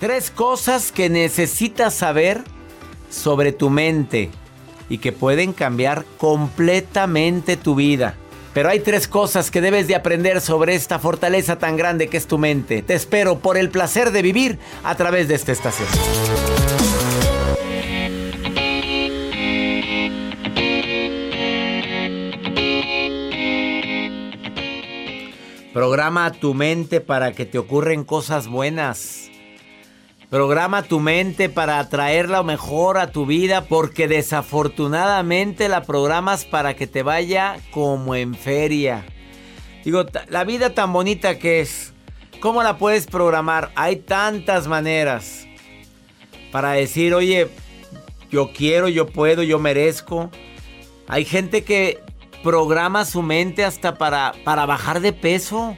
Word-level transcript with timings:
Tres 0.00 0.30
cosas 0.30 0.92
que 0.92 1.08
necesitas 1.08 1.92
saber 1.92 2.44
sobre 3.10 3.50
tu 3.50 3.68
mente 3.68 4.30
y 4.88 4.98
que 4.98 5.10
pueden 5.10 5.52
cambiar 5.52 6.04
completamente 6.18 7.56
tu 7.56 7.74
vida. 7.74 8.14
Pero 8.54 8.68
hay 8.68 8.78
tres 8.78 9.08
cosas 9.08 9.50
que 9.50 9.60
debes 9.60 9.88
de 9.88 9.96
aprender 9.96 10.40
sobre 10.40 10.76
esta 10.76 11.00
fortaleza 11.00 11.58
tan 11.58 11.76
grande 11.76 12.06
que 12.06 12.16
es 12.16 12.28
tu 12.28 12.38
mente. 12.38 12.82
Te 12.82 12.94
espero 12.94 13.40
por 13.40 13.56
el 13.56 13.70
placer 13.70 14.12
de 14.12 14.22
vivir 14.22 14.60
a 14.84 14.94
través 14.94 15.26
de 15.26 15.34
esta 15.34 15.50
estación. 15.50 15.88
Programa 25.72 26.30
tu 26.32 26.54
mente 26.54 27.00
para 27.00 27.32
que 27.32 27.46
te 27.46 27.58
ocurren 27.58 28.04
cosas 28.04 28.46
buenas. 28.46 29.27
Programa 30.30 30.82
tu 30.82 31.00
mente 31.00 31.48
para 31.48 31.78
atraer 31.78 32.28
lo 32.28 32.44
mejor 32.44 32.98
a 32.98 33.12
tu 33.12 33.24
vida 33.24 33.64
porque 33.64 34.08
desafortunadamente 34.08 35.70
la 35.70 35.84
programas 35.84 36.44
para 36.44 36.76
que 36.76 36.86
te 36.86 37.02
vaya 37.02 37.56
como 37.70 38.14
en 38.14 38.34
feria. 38.34 39.06
Digo, 39.84 40.04
la 40.28 40.44
vida 40.44 40.74
tan 40.74 40.92
bonita 40.92 41.38
que 41.38 41.60
es, 41.60 41.94
¿cómo 42.40 42.62
la 42.62 42.76
puedes 42.76 43.06
programar? 43.06 43.72
Hay 43.74 43.96
tantas 43.96 44.66
maneras 44.66 45.46
para 46.52 46.72
decir, 46.72 47.14
oye, 47.14 47.48
yo 48.30 48.52
quiero, 48.52 48.88
yo 48.88 49.06
puedo, 49.06 49.42
yo 49.42 49.58
merezco. 49.58 50.30
Hay 51.06 51.24
gente 51.24 51.64
que 51.64 52.00
programa 52.42 53.06
su 53.06 53.22
mente 53.22 53.64
hasta 53.64 53.96
para, 53.96 54.34
para 54.44 54.66
bajar 54.66 55.00
de 55.00 55.14
peso. 55.14 55.74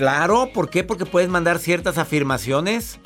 Claro, 0.00 0.48
¿por 0.54 0.70
qué? 0.70 0.82
Porque 0.82 1.04
puedes 1.04 1.28
mandar 1.28 1.58
ciertas 1.58 1.98
afirmaciones. 1.98 2.98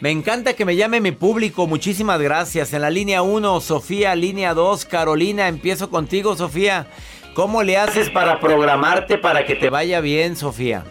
Me 0.00 0.10
encanta 0.10 0.54
que 0.54 0.64
me 0.64 0.74
llame 0.74 1.00
mi 1.00 1.12
público, 1.12 1.68
muchísimas 1.68 2.20
gracias. 2.20 2.72
En 2.72 2.82
la 2.82 2.90
línea 2.90 3.22
1, 3.22 3.60
Sofía, 3.60 4.16
línea 4.16 4.52
2, 4.52 4.84
Carolina, 4.86 5.46
empiezo 5.46 5.90
contigo, 5.90 6.34
Sofía. 6.34 6.88
¿Cómo 7.34 7.62
le 7.62 7.78
haces 7.78 8.10
para 8.10 8.40
programarte 8.40 9.16
para 9.16 9.46
que 9.46 9.54
te 9.54 9.70
vaya 9.70 10.00
bien, 10.00 10.34
Sofía? 10.34 10.82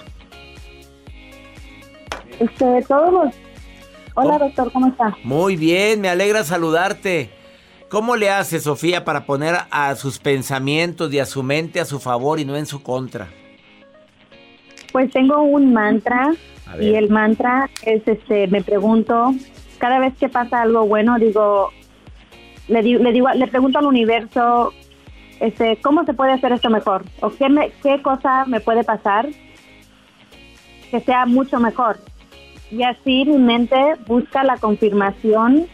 Este, 2.40 2.82
todos. 2.88 3.36
Hola, 4.14 4.38
doctor, 4.38 4.72
¿cómo 4.72 4.88
está? 4.88 5.14
Muy 5.26 5.58
bien, 5.58 6.00
me 6.00 6.08
alegra 6.08 6.46
saludarte. 6.46 7.32
¿Cómo 7.90 8.16
le 8.16 8.30
hace 8.30 8.62
Sofía 8.62 9.04
para 9.04 9.26
poner 9.26 9.58
a 9.72 9.94
sus 9.96 10.20
pensamientos 10.20 11.12
y 11.12 11.20
a 11.20 11.26
su 11.26 11.44
mente 11.44 11.82
a 11.82 11.86
su 11.86 12.00
favor 12.00 12.40
y 12.40 12.46
no 12.46 12.56
en 12.56 12.66
su 12.66 12.82
contra? 12.82 13.28
Pues 14.98 15.12
tengo 15.12 15.44
un 15.44 15.74
mantra 15.74 16.34
y 16.82 16.96
el 16.96 17.12
mantra 17.12 17.70
es 17.84 18.02
este, 18.08 18.48
me 18.48 18.64
pregunto, 18.64 19.32
cada 19.78 20.00
vez 20.00 20.18
que 20.18 20.28
pasa 20.28 20.64
algo 20.64 20.88
bueno, 20.88 21.20
digo, 21.20 21.70
le, 22.68 22.82
digo, 22.82 23.04
le, 23.04 23.12
digo, 23.12 23.28
le 23.30 23.46
pregunto 23.46 23.78
al 23.78 23.86
universo, 23.86 24.74
este, 25.40 25.78
¿cómo 25.84 26.04
se 26.04 26.16
puede 26.16 26.32
hacer 26.32 26.52
esto 26.52 26.72
mejor? 26.72 27.04
¿O 27.22 27.30
qué, 27.30 27.48
me, 27.48 27.70
qué 27.84 28.02
cosa 28.02 28.46
me 28.48 28.60
puede 28.60 28.84
pasar 28.84 29.30
que 30.90 31.00
sea 31.02 31.28
mucho 31.28 31.60
mejor? 31.60 32.00
Y 32.72 32.82
así 32.82 33.24
mi 33.26 33.38
mente 33.38 33.78
busca 34.08 34.44
la 34.44 34.58
confirmación 34.58 35.68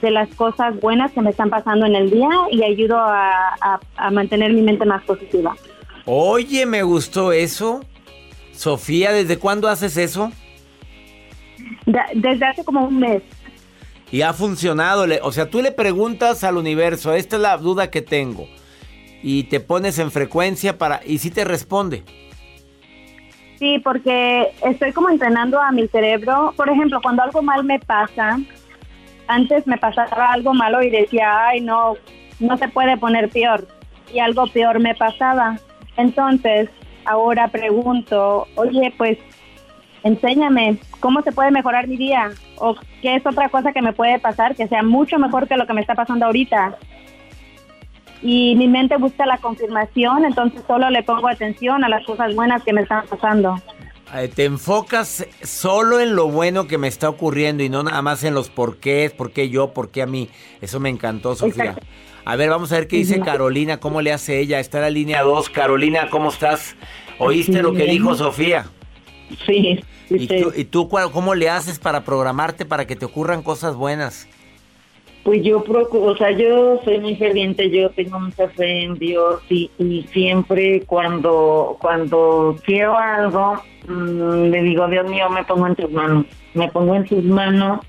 de 0.00 0.10
las 0.10 0.34
cosas 0.34 0.80
buenas 0.80 1.12
que 1.12 1.20
me 1.20 1.28
están 1.28 1.50
pasando 1.50 1.84
en 1.84 1.94
el 1.94 2.10
día 2.10 2.30
y 2.50 2.62
ayudo 2.62 2.96
a, 2.96 3.54
a, 3.60 3.80
a 3.96 4.10
mantener 4.10 4.54
mi 4.54 4.62
mente 4.62 4.86
más 4.86 5.04
positiva. 5.04 5.54
Oye, 6.06 6.64
me 6.64 6.82
gustó 6.82 7.32
eso. 7.32 7.82
Sofía, 8.62 9.10
¿desde 9.12 9.40
cuándo 9.40 9.68
haces 9.68 9.96
eso? 9.96 10.30
desde 12.14 12.46
hace 12.46 12.64
como 12.64 12.86
un 12.86 13.00
mes. 13.00 13.20
Y 14.12 14.22
ha 14.22 14.32
funcionado. 14.32 15.04
O 15.22 15.32
sea, 15.32 15.50
tú 15.50 15.60
le 15.62 15.72
preguntas 15.72 16.44
al 16.44 16.56
universo, 16.56 17.12
esta 17.12 17.34
es 17.34 17.42
la 17.42 17.56
duda 17.56 17.90
que 17.90 18.02
tengo. 18.02 18.46
Y 19.20 19.44
te 19.44 19.58
pones 19.58 19.98
en 19.98 20.12
frecuencia 20.12 20.78
para... 20.78 21.00
Y 21.04 21.18
sí 21.18 21.32
te 21.32 21.44
responde. 21.44 22.04
Sí, 23.58 23.80
porque 23.80 24.52
estoy 24.64 24.92
como 24.92 25.10
entrenando 25.10 25.60
a 25.60 25.72
mi 25.72 25.88
cerebro. 25.88 26.54
Por 26.56 26.68
ejemplo, 26.68 27.00
cuando 27.02 27.24
algo 27.24 27.42
mal 27.42 27.64
me 27.64 27.80
pasa, 27.80 28.38
antes 29.26 29.66
me 29.66 29.76
pasaba 29.76 30.32
algo 30.32 30.54
malo 30.54 30.80
y 30.84 30.90
decía, 30.90 31.48
ay, 31.48 31.62
no, 31.62 31.94
no 32.38 32.56
se 32.58 32.68
puede 32.68 32.96
poner 32.96 33.28
peor. 33.28 33.66
Y 34.14 34.20
algo 34.20 34.46
peor 34.46 34.78
me 34.78 34.94
pasaba. 34.94 35.58
Entonces, 35.96 36.68
ahora 37.04 37.48
pregunto, 37.48 38.46
oye, 38.56 38.92
pues 38.96 39.18
enséñame 40.02 40.78
cómo 41.00 41.22
se 41.22 41.32
puede 41.32 41.50
mejorar 41.50 41.86
mi 41.88 41.96
día 41.96 42.30
o 42.56 42.74
qué 43.00 43.16
es 43.16 43.26
otra 43.26 43.48
cosa 43.48 43.72
que 43.72 43.82
me 43.82 43.92
puede 43.92 44.18
pasar 44.18 44.56
que 44.56 44.68
sea 44.68 44.82
mucho 44.82 45.18
mejor 45.18 45.48
que 45.48 45.56
lo 45.56 45.66
que 45.66 45.74
me 45.74 45.80
está 45.80 45.94
pasando 45.94 46.26
ahorita. 46.26 46.76
Y 48.20 48.54
mi 48.56 48.68
mente 48.68 48.96
busca 48.96 49.26
la 49.26 49.38
confirmación, 49.38 50.24
entonces 50.24 50.62
solo 50.66 50.90
le 50.90 51.02
pongo 51.02 51.28
atención 51.28 51.82
a 51.82 51.88
las 51.88 52.04
cosas 52.06 52.34
buenas 52.36 52.62
que 52.62 52.72
me 52.72 52.82
están 52.82 53.04
pasando. 53.06 53.56
Te 54.34 54.44
enfocas 54.44 55.26
solo 55.42 55.98
en 55.98 56.14
lo 56.14 56.28
bueno 56.28 56.66
que 56.66 56.76
me 56.76 56.86
está 56.86 57.08
ocurriendo 57.08 57.62
y 57.62 57.70
no 57.70 57.82
nada 57.82 58.02
más 58.02 58.22
en 58.24 58.34
los 58.34 58.50
porqués, 58.50 59.10
por 59.12 59.32
qué 59.32 59.48
yo, 59.48 59.72
por 59.72 59.90
qué 59.90 60.02
a 60.02 60.06
mí. 60.06 60.28
Eso 60.60 60.78
me 60.80 60.90
encantó, 60.90 61.34
Sofía. 61.34 61.64
Exacto. 61.64 61.86
A 62.24 62.36
ver, 62.36 62.50
vamos 62.50 62.72
a 62.72 62.76
ver 62.76 62.86
qué 62.86 62.96
dice 62.96 63.20
Carolina, 63.20 63.78
cómo 63.78 64.00
le 64.00 64.12
hace 64.12 64.38
ella. 64.38 64.60
Está 64.60 64.78
en 64.78 64.82
la 64.84 64.90
línea 64.90 65.22
2. 65.22 65.50
Carolina, 65.50 66.08
¿cómo 66.08 66.28
estás? 66.28 66.76
¿Oíste 67.18 67.62
lo 67.62 67.72
que 67.72 67.84
dijo 67.84 68.14
Sofía? 68.14 68.66
Sí. 69.46 69.80
¿Y 70.10 70.26
tú, 70.26 70.52
¿Y 70.54 70.64
tú 70.64 70.88
cómo 70.88 71.34
le 71.34 71.48
haces 71.48 71.78
para 71.78 72.04
programarte 72.04 72.64
para 72.64 72.86
que 72.86 72.96
te 72.96 73.04
ocurran 73.04 73.42
cosas 73.42 73.74
buenas? 73.76 74.28
Pues 75.24 75.42
yo 75.44 75.62
procuro, 75.62 76.12
o 76.12 76.16
sea, 76.16 76.32
yo 76.32 76.80
soy 76.84 76.98
muy 76.98 77.14
ferviente, 77.14 77.70
yo 77.70 77.90
tengo 77.90 78.18
mucha 78.18 78.48
fe 78.48 78.82
en 78.82 78.94
Dios 78.94 79.40
y, 79.48 79.70
y 79.78 80.04
siempre 80.12 80.82
cuando 80.84 81.76
cuando 81.80 82.56
quiero 82.64 82.98
algo, 82.98 83.62
mmm, 83.86 84.50
le 84.50 84.62
digo, 84.62 84.88
Dios 84.88 85.08
mío, 85.08 85.30
me 85.30 85.44
pongo 85.44 85.68
en 85.68 85.76
tus 85.76 85.90
manos, 85.92 86.26
me 86.54 86.68
pongo 86.72 86.96
en 86.96 87.04
tus 87.04 87.22
manos. 87.22 87.80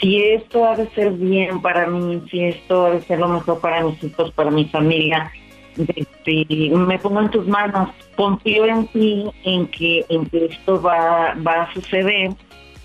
Si 0.00 0.22
esto 0.22 0.66
ha 0.66 0.76
de 0.76 0.88
ser 0.90 1.12
bien 1.12 1.60
para 1.62 1.86
mí, 1.86 2.22
si 2.30 2.44
esto 2.44 2.86
ha 2.86 2.90
de 2.90 3.02
ser 3.02 3.18
lo 3.18 3.28
mejor 3.28 3.60
para 3.60 3.82
mis 3.82 4.02
hijos, 4.04 4.30
para 4.32 4.50
mi 4.50 4.66
familia, 4.66 5.32
me 5.76 6.98
pongo 6.98 7.20
en 7.20 7.30
tus 7.30 7.46
manos, 7.46 7.90
confío 8.14 8.66
en 8.66 8.86
ti, 8.88 9.24
en 9.44 9.66
que, 9.68 10.04
en 10.08 10.26
que 10.26 10.46
esto 10.46 10.80
va, 10.80 11.34
va 11.46 11.62
a 11.62 11.74
suceder. 11.74 12.30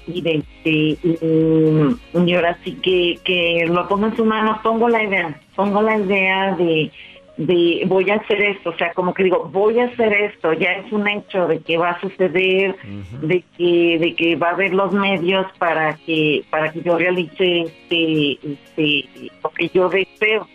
Y, 0.08 0.22
de, 0.22 0.44
y, 0.66 2.34
ahora 2.34 2.58
sí 2.64 2.74
que, 2.82 3.20
que 3.24 3.66
lo 3.68 3.88
pongo 3.88 4.08
en 4.08 4.16
tus 4.16 4.26
manos, 4.26 4.58
pongo 4.64 4.90
la 4.90 5.04
idea, 5.04 5.40
pongo 5.56 5.82
la 5.82 5.98
idea 5.98 6.56
de, 6.56 6.92
de 7.38 7.84
voy 7.88 8.10
a 8.10 8.16
hacer 8.16 8.42
esto, 8.42 8.72
o 8.72 8.78
sea, 8.78 8.94
como 8.94 9.14
que 9.14 9.24
digo, 9.24 9.50
voy 9.52 9.80
a 9.80 9.86
hacer 9.86 10.14
esto, 10.14 10.54
ya 10.54 10.74
es 10.74 10.92
un 10.92 11.08
hecho 11.08 11.48
de 11.48 11.60
que 11.60 11.78
va 11.78 11.92
a 11.92 12.02
suceder, 12.02 12.76
de 13.22 13.44
que 13.58 13.98
de 14.00 14.16
que 14.16 14.36
va 14.36 14.50
a 14.50 14.52
haber 14.52 14.74
los 14.74 14.92
medios 14.94 15.46
para 15.58 15.96
que 15.98 16.44
para 16.50 16.72
que 16.72 16.82
yo 16.82 16.98
realice 16.98 17.62
este, 17.62 18.34
este 18.34 19.32
lo 19.44 19.50
que 19.50 19.70
yo 19.70 19.90
deseo 19.90 20.48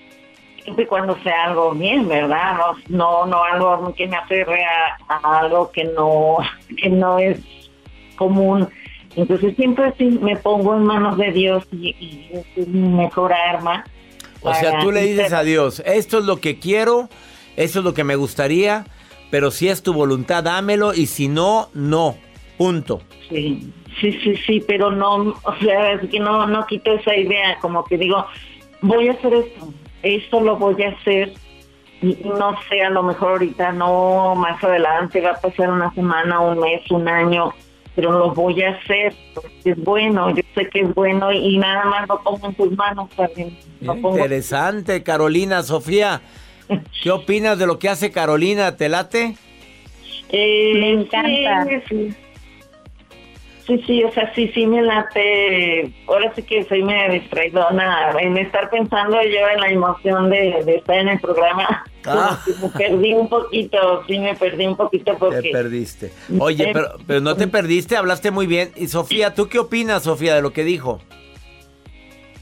siempre 0.67 0.88
cuando 0.88 1.17
sea 1.23 1.44
algo 1.44 1.70
bien, 1.73 2.08
¿verdad? 2.08 2.56
No, 2.88 3.25
no, 3.25 3.26
no 3.26 3.44
algo 3.44 3.94
que 3.94 4.08
me 4.08 4.17
aferre 4.17 4.64
a, 4.64 5.38
algo 5.38 5.70
que 5.70 5.84
no, 5.84 6.38
que 6.76 6.88
no 6.88 7.19
es 7.20 7.38
común. 8.17 8.69
Entonces 9.14 9.55
siempre 9.55 9.94
sí 9.96 10.19
me 10.20 10.37
pongo 10.37 10.75
en 10.75 10.84
manos 10.84 11.17
de 11.17 11.31
Dios 11.31 11.67
y, 11.72 12.29
es 12.32 12.69
mi 12.69 12.88
mejor 12.88 13.32
arma. 13.32 13.84
O 14.50 14.54
sea, 14.54 14.81
tú 14.81 14.93
le 14.93 15.02
dices 15.02 15.32
a 15.32 15.43
Dios, 15.43 15.82
esto 15.84 16.19
es 16.19 16.25
lo 16.25 16.40
que 16.40 16.58
quiero, 16.58 17.08
esto 17.56 17.81
es 17.81 17.84
lo 17.84 17.94
que 17.94 18.04
me 18.04 18.16
gustaría, 18.16 18.87
pero 19.31 19.50
si 19.50 19.69
es 19.69 19.82
tu 19.82 19.93
voluntad, 19.93 20.44
dámelo 20.44 20.94
y 20.94 21.06
si 21.06 21.28
no, 21.28 21.69
no. 21.75 22.16
Punto. 22.56 23.02
Sí, 23.28 23.72
sí, 24.00 24.12
sí, 24.22 24.37
sí, 24.46 24.64
pero 24.66 24.90
no, 24.90 25.34
o 25.43 25.56
sea, 25.60 25.93
es 25.93 26.08
que 26.08 26.20
no, 26.20 26.46
no 26.46 26.66
quito 26.66 26.93
esa 26.93 27.14
idea, 27.14 27.58
como 27.60 27.84
que 27.84 27.98
digo, 27.98 28.25
voy 28.81 29.08
a 29.08 29.12
hacer 29.12 29.34
esto, 29.34 29.72
esto 30.02 30.40
lo 30.40 30.56
voy 30.56 30.82
a 30.82 30.90
hacer 30.90 31.34
y 32.02 32.16
no 32.25 32.54
sé, 32.69 32.82
a 32.82 32.90
lo 32.90 33.02
mejor 33.02 33.32
ahorita 33.32 33.72
no, 33.72 34.34
más 34.37 34.62
adelante 34.62 35.20
va 35.20 35.31
a 35.31 35.40
pasar 35.40 35.70
una 35.70 35.93
semana, 35.94 36.40
un 36.40 36.58
mes, 36.58 36.88
un 36.90 37.08
año, 37.08 37.52
pero 37.96 38.12
lo 38.12 38.34
voy 38.34 38.62
a 38.62 38.72
hacer 38.72 39.14
porque 39.34 39.70
es 39.70 39.82
bueno, 39.82 40.31
yo 40.31 40.43
sé 40.54 40.69
que 40.69 40.81
es 40.82 40.94
bueno 40.94 41.32
y 41.32 41.56
nada 41.56 41.87
más 41.87 42.06
lo 42.06 42.22
pongo 42.22 42.48
en 42.48 42.54
tus 42.54 42.76
manos 42.76 43.08
también. 43.16 43.56
Interesante, 43.81 45.02
Carolina, 45.02 45.62
Sofía. 45.62 46.20
¿Qué 47.02 47.10
opinas 47.10 47.58
de 47.58 47.66
lo 47.66 47.78
que 47.78 47.88
hace 47.88 48.12
Carolina? 48.12 48.76
¿Te 48.76 48.90
late? 48.90 49.34
Eh, 50.28 50.72
Me 50.75 50.90
encanta. 50.90 51.66
Sí, 53.66 53.82
sí, 53.84 54.04
o 54.04 54.12
sea, 54.12 54.32
sí, 54.34 54.48
sí 54.54 54.64
me 54.66 54.81
late. 54.82 55.90
Ahora 56.06 56.32
sí 56.37 56.43
que 56.43 56.62
soy 56.64 56.84
medio 56.84 57.14
distraidona 57.14 58.12
en 58.20 58.37
estar 58.37 58.70
pensando 58.70 59.20
yo 59.22 59.48
en 59.54 59.60
la 59.60 59.69
emoción 59.70 60.31
de, 60.31 60.58
estar 60.66 60.98
en 60.98 61.08
el 61.08 61.19
programa. 61.19 61.84
Ah. 62.06 62.43
me 62.62 62.69
perdí 62.70 63.14
un 63.14 63.29
poquito, 63.29 64.05
sí 64.06 64.19
me 64.19 64.35
perdí 64.35 64.67
un 64.67 64.76
poquito 64.76 65.17
porque... 65.19 65.43
Te 65.43 65.50
perdiste. 65.50 66.12
Oye, 66.38 66.70
pero, 66.73 66.97
pero 67.06 67.20
no 67.20 67.37
te 67.37 67.49
perdiste, 67.49 67.97
hablaste 67.97 68.31
muy 68.31 68.47
bien. 68.47 68.73
Y 68.76 68.88
Sofía, 68.88 69.35
¿tú 69.35 69.49
qué 69.49 69.58
opinas, 69.58 70.05
Sofía, 70.05 70.35
de 70.35 70.43
lo 70.43 70.53
que 70.53 70.64
dijo? 70.64 71.00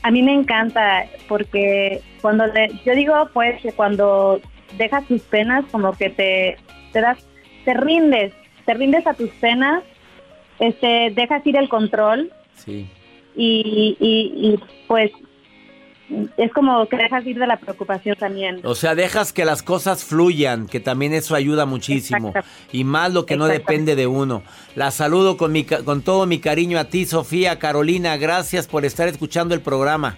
A 0.03 0.11
mí 0.11 0.23
me 0.23 0.35
encanta 0.35 1.07
porque 1.29 2.03
cuando 2.21 2.47
le, 2.47 2.71
yo 2.85 2.95
digo 2.95 3.15
pues 3.33 3.61
que 3.63 3.73
cuando 3.73 4.41
dejas 4.77 5.07
tus 5.07 5.23
penas 5.23 5.65
como 5.71 5.93
que 5.93 6.11
te, 6.11 6.59
te 6.93 7.01
das, 7.01 7.19
te 7.65 7.73
rindes, 7.73 8.35
te 8.67 8.75
rindes 8.75 9.07
a 9.07 9.15
tus 9.15 9.31
penas 9.31 9.83
este, 10.59 11.13
dejas 11.15 11.47
ir 11.47 11.57
el 11.57 11.69
control. 11.69 12.31
Sí. 12.57 12.89
Y, 13.37 13.97
y, 13.99 14.61
pues 14.87 15.11
es 16.37 16.53
como 16.53 16.87
que 16.87 16.97
dejas 16.97 17.27
ir 17.27 17.39
de 17.39 17.47
la 17.47 17.57
preocupación 17.57 18.17
también. 18.17 18.61
O 18.65 18.75
sea, 18.75 18.95
dejas 18.95 19.33
que 19.33 19.45
las 19.45 19.63
cosas 19.63 20.05
fluyan, 20.05 20.67
que 20.67 20.81
también 20.81 21.15
eso 21.15 21.35
ayuda 21.35 21.67
muchísimo. 21.67 22.33
Y 22.73 22.85
más 22.85 23.13
lo 23.13 23.25
que 23.27 23.37
no 23.37 23.47
depende 23.47 23.97
de 23.97 24.07
uno. 24.07 24.43
La 24.75 24.91
saludo 24.91 25.37
con, 25.37 25.53
mi, 25.53 25.65
con 25.65 26.03
todo 26.03 26.27
mi 26.27 26.41
cariño 26.41 26.79
a 26.79 26.85
ti, 26.85 27.07
Sofía, 27.07 27.59
Carolina. 27.59 28.17
Gracias 28.17 28.67
por 28.67 28.85
estar 28.85 29.09
escuchando 29.09 29.55
el 29.55 29.63
programa. 29.63 30.17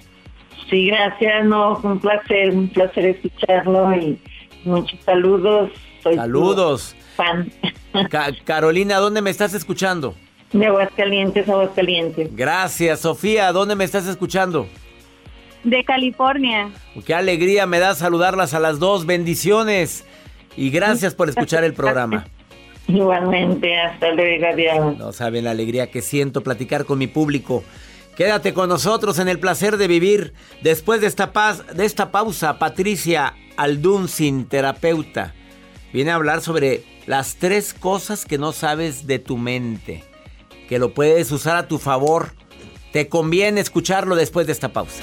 Sí, 0.68 0.86
gracias. 0.88 1.44
No, 1.44 1.78
un 1.82 2.00
placer, 2.00 2.50
un 2.50 2.68
placer 2.68 3.06
escucharlo 3.06 3.94
y 3.94 4.18
muchos 4.64 4.98
saludos. 5.04 5.70
saludos. 6.02 6.96
Fan. 7.16 7.50
Carolina, 8.44 8.96
¿dónde 8.98 9.22
me 9.22 9.30
estás 9.30 9.54
escuchando? 9.54 10.14
De 10.52 10.66
Aguascalientes, 10.66 11.48
Aguascalientes. 11.48 12.34
Gracias, 12.34 13.00
Sofía. 13.00 13.52
¿Dónde 13.52 13.76
me 13.76 13.84
estás 13.84 14.06
escuchando? 14.06 14.66
De 15.66 15.84
California. 15.84 16.70
Qué 17.04 17.12
alegría 17.12 17.66
me 17.66 17.80
da 17.80 17.96
saludarlas 17.96 18.54
a 18.54 18.60
las 18.60 18.78
dos. 18.78 19.04
Bendiciones. 19.04 20.04
Y 20.56 20.70
gracias 20.70 21.14
por 21.14 21.28
escuchar 21.28 21.64
el 21.64 21.74
programa. 21.74 22.26
Igualmente, 22.86 23.76
hasta 23.76 24.12
luego, 24.12 24.92
No 24.96 25.12
saben 25.12 25.42
la 25.44 25.50
alegría 25.50 25.90
que 25.90 26.02
siento 26.02 26.42
platicar 26.42 26.84
con 26.84 26.98
mi 26.98 27.08
público. 27.08 27.64
Quédate 28.16 28.54
con 28.54 28.68
nosotros 28.68 29.18
en 29.18 29.26
el 29.26 29.40
placer 29.40 29.76
de 29.76 29.88
vivir. 29.88 30.34
Después 30.62 31.00
de 31.00 31.08
esta, 31.08 31.32
paz, 31.32 31.64
de 31.74 31.84
esta 31.84 32.12
pausa, 32.12 32.60
Patricia 32.60 33.34
Aldunzin, 33.56 34.46
terapeuta, 34.46 35.34
viene 35.92 36.12
a 36.12 36.14
hablar 36.14 36.42
sobre 36.42 36.84
las 37.06 37.36
tres 37.36 37.74
cosas 37.74 38.24
que 38.24 38.38
no 38.38 38.52
sabes 38.52 39.08
de 39.08 39.18
tu 39.18 39.36
mente 39.36 40.04
que 40.68 40.78
lo 40.78 40.94
puedes 40.94 41.30
usar 41.32 41.56
a 41.56 41.68
tu 41.68 41.78
favor. 41.78 42.32
Te 42.92 43.08
conviene 43.08 43.60
escucharlo 43.60 44.16
después 44.16 44.46
de 44.46 44.52
esta 44.52 44.72
pausa 44.72 45.02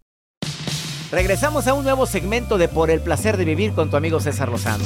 Regresamos 1.11 1.67
a 1.67 1.73
un 1.73 1.83
nuevo 1.83 2.05
segmento 2.05 2.57
de 2.57 2.69
Por 2.69 2.89
el 2.89 3.01
placer 3.01 3.35
de 3.35 3.43
vivir 3.43 3.73
con 3.73 3.89
tu 3.89 3.97
amigo 3.97 4.21
César 4.21 4.47
Lozano. 4.47 4.85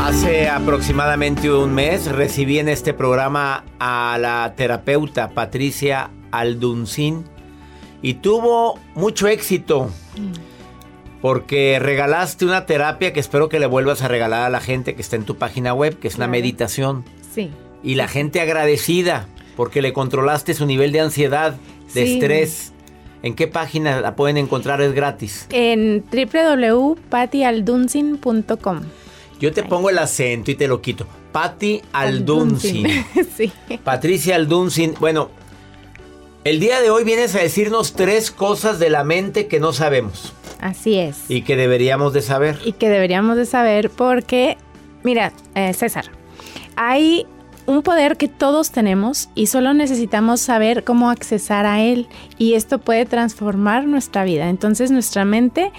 Hace 0.00 0.48
aproximadamente 0.48 1.50
un 1.50 1.74
mes 1.74 2.06
recibí 2.06 2.60
en 2.60 2.68
este 2.68 2.94
programa 2.94 3.64
a 3.80 4.16
la 4.20 4.54
terapeuta 4.56 5.30
Patricia 5.30 6.10
Alduncin 6.30 7.24
y 8.00 8.14
tuvo 8.14 8.78
mucho 8.94 9.26
éxito 9.26 9.90
porque 11.20 11.80
regalaste 11.80 12.44
una 12.44 12.64
terapia 12.64 13.12
que 13.12 13.18
espero 13.18 13.48
que 13.48 13.58
le 13.58 13.66
vuelvas 13.66 14.02
a 14.02 14.08
regalar 14.08 14.44
a 14.44 14.50
la 14.50 14.60
gente 14.60 14.94
que 14.94 15.02
está 15.02 15.16
en 15.16 15.24
tu 15.24 15.36
página 15.36 15.74
web, 15.74 15.98
que 15.98 16.06
es 16.06 16.14
una 16.14 16.28
meditación. 16.28 17.04
Sí. 17.34 17.50
Y 17.82 17.96
la 17.96 18.06
gente 18.06 18.40
agradecida 18.40 19.26
porque 19.56 19.82
le 19.82 19.92
controlaste 19.92 20.54
su 20.54 20.64
nivel 20.66 20.92
de 20.92 21.00
ansiedad 21.00 21.56
de 21.94 22.14
estrés. 22.14 22.72
¿En 23.22 23.34
qué 23.34 23.46
página 23.46 24.00
la 24.00 24.16
pueden 24.16 24.36
encontrar? 24.36 24.82
Es 24.82 24.94
gratis. 24.94 25.46
En 25.50 26.04
www.patialdunsin.com. 26.10 28.80
Yo 29.38 29.52
te 29.52 29.62
pongo 29.62 29.90
el 29.90 29.98
acento 29.98 30.50
y 30.50 30.54
te 30.54 30.66
lo 30.68 30.80
quito. 30.80 31.06
Patti 31.32 31.82
Aldunsin. 31.92 32.86
sí. 33.36 33.52
Patricia 33.82 34.36
Aldunsin. 34.36 34.94
Bueno, 34.98 35.30
el 36.44 36.60
día 36.60 36.80
de 36.80 36.90
hoy 36.90 37.04
vienes 37.04 37.34
a 37.34 37.38
decirnos 37.38 37.94
tres 37.94 38.30
cosas 38.30 38.78
de 38.78 38.90
la 38.90 39.04
mente 39.04 39.46
que 39.46 39.60
no 39.60 39.72
sabemos. 39.72 40.34
Así 40.60 40.98
es. 40.98 41.24
Y 41.28 41.42
que 41.42 41.56
deberíamos 41.56 42.12
de 42.12 42.22
saber. 42.22 42.58
Y 42.64 42.72
que 42.72 42.88
deberíamos 42.88 43.36
de 43.36 43.46
saber 43.46 43.90
porque, 43.90 44.56
mira, 45.02 45.32
eh, 45.54 45.72
César, 45.72 46.06
hay 46.76 47.26
un 47.66 47.82
poder 47.82 48.16
que 48.16 48.28
todos 48.28 48.70
tenemos 48.70 49.28
y 49.34 49.46
solo 49.46 49.74
necesitamos 49.74 50.40
saber 50.40 50.84
cómo 50.84 51.10
accesar 51.10 51.66
a 51.66 51.80
él 51.80 52.08
y 52.38 52.54
esto 52.54 52.78
puede 52.78 53.06
transformar 53.06 53.86
nuestra 53.86 54.24
vida. 54.24 54.48
Entonces 54.48 54.90
nuestra 54.90 55.24
mente 55.24 55.72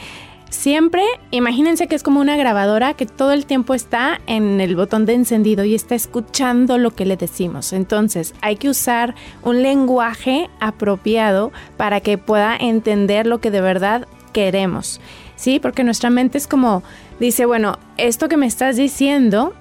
siempre, 0.49 1.03
imagínense 1.31 1.87
que 1.87 1.95
es 1.95 2.03
como 2.03 2.21
una 2.21 2.37
grabadora 2.37 2.93
que 2.93 3.05
todo 3.05 3.31
el 3.31 3.45
tiempo 3.45 3.73
está 3.73 4.21
en 4.27 4.61
el 4.61 4.75
botón 4.75 5.05
de 5.05 5.13
encendido 5.13 5.65
y 5.65 5.75
está 5.75 5.95
escuchando 5.95 6.77
lo 6.77 6.91
que 6.91 7.05
le 7.05 7.17
decimos. 7.17 7.73
Entonces 7.73 8.33
hay 8.41 8.55
que 8.55 8.69
usar 8.69 9.15
un 9.43 9.61
lenguaje 9.61 10.49
apropiado 10.59 11.51
para 11.77 11.99
que 11.99 12.17
pueda 12.17 12.55
entender 12.55 13.27
lo 13.27 13.39
que 13.39 13.51
de 13.51 13.61
verdad 13.61 14.07
queremos. 14.31 15.01
Sí, 15.35 15.59
porque 15.59 15.83
nuestra 15.83 16.09
mente 16.09 16.37
es 16.37 16.47
como, 16.47 16.83
dice, 17.19 17.45
bueno, 17.45 17.77
esto 17.97 18.29
que 18.29 18.37
me 18.37 18.45
estás 18.45 18.77
diciendo 18.77 19.53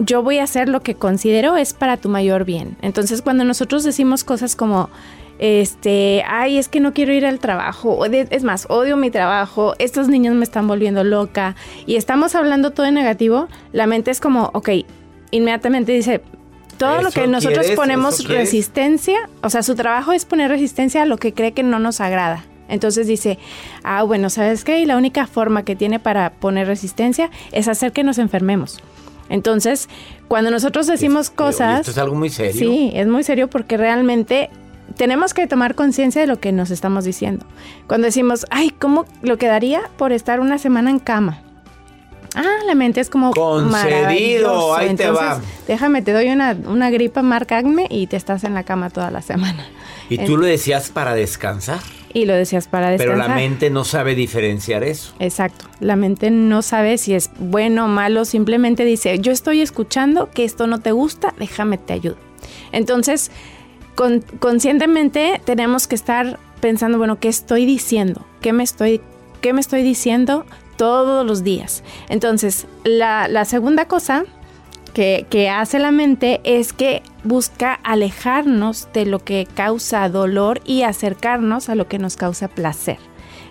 yo 0.00 0.22
voy 0.22 0.38
a 0.38 0.44
hacer 0.44 0.68
lo 0.68 0.80
que 0.80 0.94
considero 0.94 1.56
es 1.56 1.74
para 1.74 1.98
tu 1.98 2.08
mayor 2.08 2.44
bien. 2.44 2.76
Entonces, 2.80 3.22
cuando 3.22 3.44
nosotros 3.44 3.84
decimos 3.84 4.24
cosas 4.24 4.56
como, 4.56 4.88
este, 5.38 6.24
ay, 6.26 6.58
es 6.58 6.68
que 6.68 6.80
no 6.80 6.94
quiero 6.94 7.12
ir 7.12 7.26
al 7.26 7.38
trabajo, 7.38 8.04
es 8.06 8.42
más, 8.42 8.66
odio 8.70 8.96
mi 8.96 9.10
trabajo, 9.10 9.74
estos 9.78 10.08
niños 10.08 10.34
me 10.34 10.44
están 10.44 10.66
volviendo 10.66 11.04
loca 11.04 11.54
y 11.86 11.96
estamos 11.96 12.34
hablando 12.34 12.72
todo 12.72 12.86
en 12.86 12.94
negativo, 12.94 13.48
la 13.72 13.86
mente 13.86 14.10
es 14.10 14.20
como, 14.20 14.50
ok, 14.54 14.70
inmediatamente 15.30 15.92
dice, 15.92 16.22
todo 16.78 17.02
lo 17.02 17.10
que 17.10 17.26
nosotros 17.26 17.66
ponemos 17.76 18.26
resistencia, 18.26 19.28
o 19.42 19.50
sea, 19.50 19.62
su 19.62 19.74
trabajo 19.74 20.12
es 20.12 20.24
poner 20.24 20.50
resistencia 20.50 21.02
a 21.02 21.06
lo 21.06 21.18
que 21.18 21.34
cree 21.34 21.52
que 21.52 21.62
no 21.62 21.78
nos 21.78 22.00
agrada. 22.00 22.44
Entonces 22.68 23.06
dice, 23.06 23.38
ah, 23.82 24.02
bueno, 24.04 24.30
¿sabes 24.30 24.64
qué? 24.64 24.78
Y 24.78 24.86
la 24.86 24.96
única 24.96 25.26
forma 25.26 25.64
que 25.64 25.76
tiene 25.76 25.98
para 25.98 26.30
poner 26.30 26.68
resistencia 26.68 27.28
es 27.52 27.68
hacer 27.68 27.92
que 27.92 28.04
nos 28.04 28.18
enfermemos. 28.18 28.80
Entonces, 29.30 29.88
cuando 30.28 30.50
nosotros 30.50 30.86
decimos 30.86 31.30
cosas... 31.30 31.80
Esto 31.80 31.92
es 31.92 31.98
algo 31.98 32.16
muy 32.16 32.28
serio. 32.28 32.60
Sí, 32.60 32.90
es 32.94 33.06
muy 33.06 33.22
serio 33.24 33.48
porque 33.48 33.78
realmente 33.78 34.50
tenemos 34.96 35.32
que 35.32 35.46
tomar 35.46 35.74
conciencia 35.74 36.20
de 36.20 36.26
lo 36.26 36.40
que 36.40 36.52
nos 36.52 36.70
estamos 36.70 37.04
diciendo. 37.04 37.46
Cuando 37.86 38.06
decimos, 38.06 38.44
ay, 38.50 38.70
¿cómo 38.70 39.06
lo 39.22 39.38
quedaría 39.38 39.82
por 39.96 40.12
estar 40.12 40.40
una 40.40 40.58
semana 40.58 40.90
en 40.90 40.98
cama? 40.98 41.40
Ah, 42.34 42.58
la 42.66 42.74
mente 42.74 43.00
es 43.00 43.10
como 43.10 43.32
concedido, 43.32 44.74
ahí 44.74 44.94
te 44.94 45.10
va. 45.10 45.40
Déjame, 45.66 46.02
te 46.02 46.12
doy 46.12 46.28
una, 46.28 46.56
una 46.66 46.90
gripa 46.90 47.22
marca 47.22 47.58
acme 47.58 47.86
y 47.90 48.06
te 48.06 48.16
estás 48.16 48.44
en 48.44 48.54
la 48.54 48.62
cama 48.64 48.90
toda 48.90 49.10
la 49.10 49.22
semana. 49.22 49.66
¿Y 50.08 50.18
tú 50.18 50.36
lo 50.36 50.46
decías 50.46 50.90
para 50.90 51.14
descansar? 51.14 51.80
Y 52.12 52.24
lo 52.24 52.34
decías 52.34 52.66
para 52.66 52.90
descansar. 52.90 53.16
Pero 53.16 53.28
la 53.28 53.34
mente 53.34 53.70
no 53.70 53.84
sabe 53.84 54.14
diferenciar 54.14 54.82
eso. 54.82 55.14
Exacto. 55.20 55.66
La 55.78 55.96
mente 55.96 56.30
no 56.30 56.62
sabe 56.62 56.98
si 56.98 57.14
es 57.14 57.30
bueno 57.38 57.84
o 57.84 57.88
malo, 57.88 58.24
simplemente 58.24 58.84
dice, 58.84 59.18
yo 59.20 59.30
estoy 59.30 59.60
escuchando 59.60 60.28
que 60.30 60.44
esto 60.44 60.66
no 60.66 60.80
te 60.80 60.92
gusta, 60.92 61.34
déjame 61.38 61.78
te 61.78 61.92
ayudo. 61.92 62.16
Entonces, 62.72 63.30
conscientemente 64.38 65.40
tenemos 65.44 65.86
que 65.86 65.94
estar 65.94 66.38
pensando, 66.60 66.98
bueno, 66.98 67.18
¿qué 67.20 67.28
estoy 67.28 67.66
diciendo? 67.66 68.26
¿Qué 68.40 68.52
me 68.52 68.62
estoy, 68.62 69.00
qué 69.40 69.52
me 69.52 69.60
estoy 69.60 69.82
diciendo 69.82 70.46
todos 70.76 71.26
los 71.26 71.44
días? 71.44 71.82
Entonces, 72.08 72.66
la, 72.84 73.44
segunda 73.44 73.86
cosa 73.86 74.24
que, 74.94 75.26
que, 75.30 75.48
hace 75.48 75.78
la 75.78 75.90
mente 75.90 76.40
es 76.44 76.72
que 76.72 77.02
busca 77.24 77.74
alejarnos 77.74 78.88
de 78.92 79.06
lo 79.06 79.20
que 79.20 79.46
causa 79.54 80.08
dolor 80.08 80.60
y 80.64 80.82
acercarnos 80.82 81.68
a 81.68 81.74
lo 81.74 81.88
que 81.88 81.98
nos 81.98 82.16
causa 82.16 82.48
placer. 82.48 82.98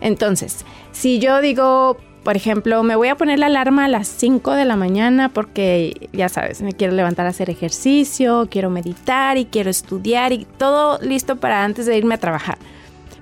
Entonces, 0.02 0.66
si 0.92 1.20
yo 1.20 1.42
digo, 1.42 1.98
por 2.24 2.36
ejemplo, 2.36 2.84
me 2.84 2.96
voy 2.96 3.08
a 3.08 3.16
poner 3.16 3.40
la 3.40 3.48
alarma 3.48 3.86
a 3.86 3.88
las 3.88 4.08
5 4.08 4.52
de 4.54 4.66
la 4.66 4.76
mañana 4.76 5.30
porque, 5.30 6.10
ya 6.14 6.30
sabes, 6.30 6.62
me 6.62 6.74
quiero 6.74 6.94
levantar 6.94 7.26
a 7.26 7.30
hacer 7.30 7.50
ejercicio, 7.50 8.48
quiero 8.52 8.70
meditar 8.70 9.38
y 9.38 9.46
quiero 9.46 9.70
estudiar 9.70 10.34
y 10.34 10.46
todo 10.58 11.00
listo 11.02 11.38
para 11.38 11.64
antes 11.64 11.86
de 11.86 11.98
irme 11.98 12.16
a 12.16 12.20
trabajar. 12.20 12.58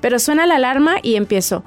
Pero 0.01 0.19
suena 0.19 0.45
la 0.45 0.55
alarma 0.55 0.97
y 1.01 1.15
empiezo. 1.15 1.63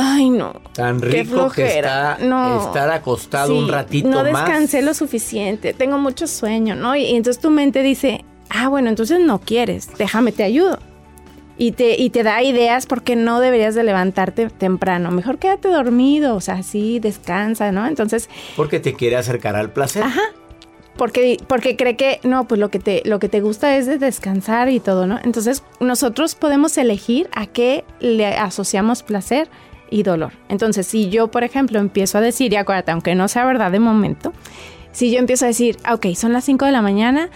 Ay, 0.00 0.30
no. 0.30 0.52
Tan 0.74 1.02
rico 1.02 1.50
que 1.50 1.78
está 1.78 2.16
estar 2.20 2.88
acostado 2.90 3.58
un 3.58 3.68
ratito 3.68 4.08
más. 4.08 4.16
No 4.16 4.22
descansé 4.22 4.80
lo 4.80 4.94
suficiente, 4.94 5.74
tengo 5.74 5.98
mucho 5.98 6.28
sueño, 6.28 6.76
¿no? 6.76 6.94
y 6.94 7.16
entonces 7.16 7.42
tu 7.42 7.50
mente 7.50 7.82
dice, 7.82 8.24
ah, 8.48 8.68
bueno, 8.68 8.90
entonces 8.90 9.18
no 9.18 9.40
quieres, 9.40 9.90
déjame 9.98 10.30
te 10.30 10.44
ayudo 10.44 10.78
y 11.56 11.72
te, 11.72 12.00
y 12.00 12.10
te 12.10 12.22
da 12.22 12.44
ideas 12.44 12.86
porque 12.86 13.16
no 13.16 13.40
deberías 13.40 13.74
de 13.74 13.82
levantarte 13.82 14.48
temprano. 14.50 15.10
Mejor 15.10 15.38
quédate 15.38 15.68
dormido, 15.68 16.36
o 16.36 16.40
sea, 16.40 16.54
así 16.54 17.00
descansa, 17.00 17.72
¿no? 17.72 17.84
Entonces... 17.86 18.30
Porque 18.56 18.78
te 18.78 18.94
quiere 18.94 19.16
acercar 19.16 19.56
al 19.56 19.72
placer. 19.72 20.04
Ajá. 20.04 20.22
Porque, 20.96 21.38
porque 21.48 21.76
cree 21.76 21.96
que, 21.96 22.20
no, 22.22 22.46
pues 22.46 22.60
lo 22.60 22.70
que, 22.70 22.78
te, 22.78 23.02
lo 23.04 23.18
que 23.18 23.28
te 23.28 23.40
gusta 23.40 23.76
es 23.76 23.86
de 23.86 23.98
descansar 23.98 24.68
y 24.68 24.80
todo, 24.80 25.06
¿no? 25.06 25.18
Entonces 25.22 25.64
nosotros 25.80 26.36
podemos 26.36 26.78
elegir 26.78 27.28
a 27.34 27.46
qué 27.46 27.84
le 28.00 28.26
asociamos 28.26 29.02
placer 29.02 29.48
y 29.90 30.02
dolor. 30.02 30.32
Entonces, 30.48 30.86
si 30.86 31.10
yo, 31.10 31.28
por 31.28 31.44
ejemplo, 31.44 31.78
empiezo 31.78 32.18
a 32.18 32.20
decir, 32.20 32.52
y 32.52 32.56
acuérdate, 32.56 32.92
aunque 32.92 33.14
no 33.14 33.28
sea 33.28 33.44
verdad 33.44 33.70
de 33.70 33.80
momento, 33.80 34.32
si 34.92 35.10
yo 35.10 35.18
empiezo 35.18 35.44
a 35.44 35.48
decir, 35.48 35.76
ah, 35.84 35.94
ok, 35.94 36.06
son 36.14 36.32
las 36.32 36.44
5 36.44 36.64
de 36.64 36.72
la 36.72 36.82
mañana, 36.82 37.30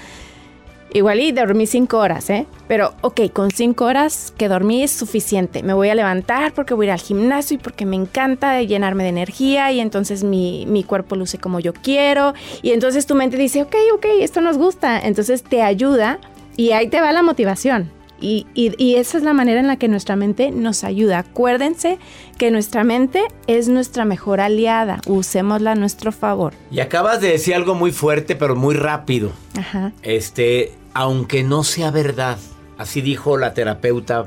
Igual 0.95 1.21
y 1.21 1.33
dormí 1.33 1.67
cinco 1.67 1.99
horas, 1.99 2.29
¿eh? 2.29 2.47
Pero, 2.69 2.93
ok, 3.01 3.33
con 3.33 3.51
cinco 3.51 3.87
horas 3.87 4.33
que 4.37 4.49
dormí 4.49 4.83
es 4.83 4.91
suficiente. 4.91 5.63
Me 5.63 5.73
voy 5.73 5.89
a 5.89 5.95
levantar 5.95 6.53
porque 6.53 6.75
voy 6.75 6.91
al 6.91 7.01
gimnasio 7.01 7.55
y 7.55 7.59
porque 7.59 7.87
me 7.87 7.97
encanta 7.97 8.61
llenarme 8.61 9.05
de 9.05 9.09
energía 9.09 9.73
y 9.73 9.81
entonces 9.81 10.23
mi, 10.23 10.67
mi 10.67 10.85
cuerpo 10.85 11.17
luce 11.17 11.39
como 11.39 11.61
yo 11.61 11.73
quiero. 11.73 12.35
Y 12.61 12.73
entonces 12.73 13.07
tu 13.07 13.15
mente 13.15 13.39
dice, 13.39 13.63
ok, 13.63 13.75
ok, 13.95 14.07
esto 14.21 14.43
nos 14.43 14.59
gusta. 14.59 15.01
Entonces 15.01 15.43
te 15.43 15.63
ayuda 15.63 16.19
y 16.59 16.73
ahí 16.73 16.89
te 16.89 17.01
va 17.01 17.11
la 17.13 17.23
motivación. 17.23 17.91
Y, 18.23 18.47
y, 18.55 18.73
y, 18.83 18.95
esa 18.95 19.19
es 19.19 19.25
la 19.25 19.33
manera 19.33 19.61
en 19.61 19.67
la 19.67 19.77
que 19.77 19.89
nuestra 19.89 20.15
mente 20.17 20.53
nos 20.53 20.85
ayuda. 20.85 21.19
Acuérdense 21.19 21.99
que 22.39 22.51
nuestra 22.51 22.85
mente 22.85 23.25
es 23.49 23.69
nuestra 23.69 24.05
mejor 24.05 24.41
aliada. 24.41 25.01
Usémosla 25.07 25.73
a 25.73 25.75
nuestro 25.75 26.13
favor. 26.13 26.55
Y 26.71 26.81
acabas 26.81 27.21
de 27.21 27.29
decir 27.29 27.55
algo 27.55 27.75
muy 27.75 27.91
fuerte, 27.91 28.37
pero 28.37 28.55
muy 28.55 28.77
rápido. 28.77 29.33
Ajá. 29.59 29.93
Este, 30.03 30.73
aunque 30.95 31.43
no 31.43 31.65
sea 31.65 31.91
verdad. 31.91 32.39
Así 32.79 33.01
dijo 33.01 33.37
la 33.37 33.55
terapeuta 33.55 34.25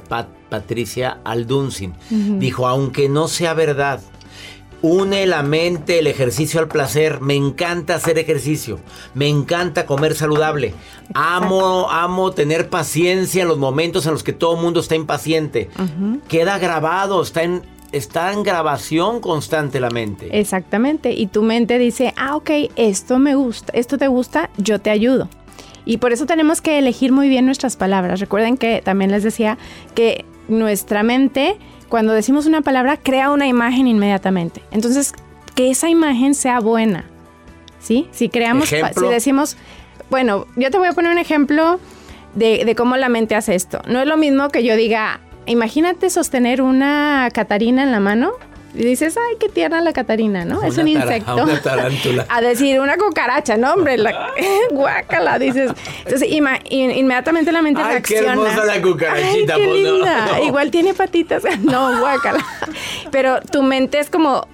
Patricia 0.49 1.17
Aldunsin. 1.23 1.93
Dijo, 2.09 2.67
aunque 2.67 3.09
no 3.09 3.27
sea 3.27 3.53
verdad, 3.53 4.01
une 4.85 5.25
la 5.25 5.41
mente, 5.41 5.99
el 5.99 6.07
ejercicio 6.07 6.59
al 6.59 6.67
placer. 6.67 7.19
Me 7.21 7.35
encanta 7.35 7.95
hacer 7.95 8.17
ejercicio. 8.19 8.79
Me 9.13 9.27
encanta 9.27 9.85
comer 9.85 10.15
saludable. 10.15 10.73
Amo, 11.13 11.89
amo 11.89 12.31
tener 12.31 12.69
paciencia 12.69 13.41
en 13.41 13.47
los 13.47 13.57
momentos 13.57 14.05
en 14.05 14.13
los 14.13 14.23
que 14.23 14.33
todo 14.33 14.55
el 14.55 14.61
mundo 14.61 14.79
está 14.79 14.95
impaciente. 14.95 15.69
Queda 16.27 16.59
grabado, 16.59 17.21
está 17.21 17.43
en, 17.43 17.63
está 17.91 18.31
en 18.31 18.43
grabación 18.43 19.21
constante 19.21 19.79
la 19.79 19.89
mente. 19.89 20.39
Exactamente. 20.39 21.13
Y 21.13 21.27
tu 21.27 21.41
mente 21.41 21.79
dice, 21.79 22.13
ah, 22.15 22.35
ok, 22.35 22.51
esto 22.75 23.17
me 23.17 23.35
gusta, 23.35 23.73
esto 23.75 23.97
te 23.97 24.07
gusta, 24.07 24.49
yo 24.57 24.79
te 24.79 24.91
ayudo. 24.91 25.29
Y 25.85 25.97
por 25.97 26.11
eso 26.13 26.25
tenemos 26.25 26.61
que 26.61 26.77
elegir 26.77 27.11
muy 27.11 27.29
bien 27.29 27.45
nuestras 27.45 27.75
palabras. 27.75 28.19
Recuerden 28.19 28.57
que 28.57 28.81
también 28.83 29.11
les 29.11 29.23
decía 29.23 29.57
que 29.93 30.25
nuestra 30.47 31.03
mente, 31.03 31.57
cuando 31.89 32.13
decimos 32.13 32.45
una 32.45 32.61
palabra, 32.61 32.97
crea 32.97 33.31
una 33.31 33.47
imagen 33.47 33.87
inmediatamente. 33.87 34.61
Entonces, 34.71 35.13
que 35.55 35.69
esa 35.69 35.89
imagen 35.89 36.35
sea 36.35 36.59
buena. 36.59 37.05
¿Sí? 37.79 38.07
Si 38.11 38.29
creamos, 38.29 38.67
si 38.67 39.07
decimos, 39.09 39.57
bueno, 40.09 40.47
yo 40.55 40.71
te 40.71 40.77
voy 40.77 40.87
a 40.87 40.93
poner 40.93 41.11
un 41.11 41.19
ejemplo 41.19 41.79
de, 42.33 42.65
de 42.65 42.75
cómo 42.75 42.97
la 42.97 43.09
mente 43.09 43.35
hace 43.35 43.53
esto. 43.53 43.81
No 43.87 43.99
es 43.99 44.07
lo 44.07 44.17
mismo 44.17 44.49
que 44.49 44.63
yo 44.63 44.75
diga, 44.75 45.19
imagínate 45.45 46.09
sostener 46.09 46.61
una 46.61 47.29
Catarina 47.31 47.83
en 47.83 47.91
la 47.91 47.99
mano 47.99 48.31
y 48.75 48.83
dices, 48.83 49.17
ay, 49.17 49.37
qué 49.39 49.49
tierna 49.49 49.81
la 49.81 49.93
Catarina, 49.93 50.45
¿no? 50.45 50.63
es 50.63 50.77
un 50.77 50.87
insecto. 50.87 51.35
Una 51.35 51.61
tarántula. 51.61 52.25
A 52.29 52.41
decir, 52.41 52.79
una 52.79 52.97
cucaracha, 52.97 53.57
no, 53.57 53.73
hombre, 53.73 53.97
la, 53.97 54.31
guácala, 54.71 55.39
dices. 55.39 55.71
Entonces, 56.05 56.29
inmediatamente 56.69 57.51
la 57.51 57.61
mente 57.61 57.81
ay, 57.81 57.93
reacciona. 57.93 58.21
qué 58.21 58.41
hermosa 58.41 58.65
la 58.65 58.81
cucarachita. 58.81 59.55
Ay, 59.55 59.61
qué 59.61 59.67
pues, 59.67 59.83
linda. 59.83 60.41
Igual 60.45 60.71
tiene 60.71 60.93
patitas. 60.93 61.43
No, 61.61 61.99
guácala. 61.99 62.45
Pero 63.11 63.39
tu 63.41 63.63
mente 63.63 63.99
es 63.99 64.09
como 64.09 64.47